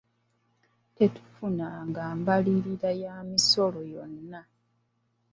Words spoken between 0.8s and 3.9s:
Tetufunanga mbalirira ya misolo